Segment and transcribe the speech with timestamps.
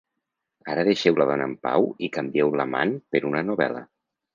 [0.75, 3.89] Ara deixeu la dona en pau i canvieu l'amant per una novel·la.